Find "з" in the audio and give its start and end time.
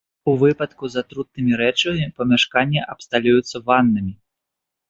0.93-1.03